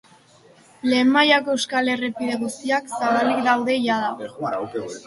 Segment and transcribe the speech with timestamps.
[0.93, 4.31] Lehen mailako euskal errepide guztiak zabalik daude jada.